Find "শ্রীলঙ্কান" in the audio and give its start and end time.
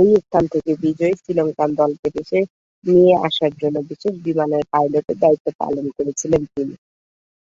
1.18-1.70